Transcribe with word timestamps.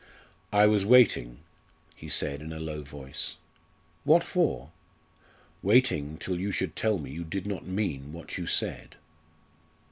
"I 0.51 0.65
was 0.65 0.83
waiting," 0.83 1.41
he 1.95 2.09
said 2.09 2.41
in 2.41 2.51
a 2.51 2.59
low 2.59 2.81
voice. 2.81 3.35
"What 4.03 4.23
for?" 4.23 4.71
"Waiting 5.61 6.17
till 6.17 6.39
you 6.39 6.51
should 6.51 6.75
tell 6.75 6.97
me 6.97 7.11
you 7.11 7.23
did 7.23 7.45
not 7.45 7.67
mean 7.67 8.11
what 8.11 8.35
you 8.35 8.47
said." 8.47 8.95